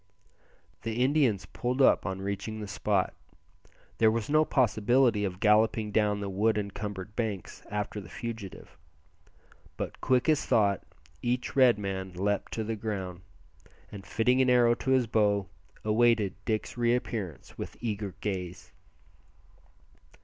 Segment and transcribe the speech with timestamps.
[0.81, 3.13] The Indians pulled up on reaching the spot.
[3.99, 8.79] There was no possibility of galloping down the wood encumbered banks after the fugitive;
[9.77, 10.83] but quick as thought
[11.21, 13.21] each Red man leaped to the ground,
[13.91, 15.45] and fitting an arrow to his bow,
[15.85, 18.71] awaited Dick's re appearance with eager gaze.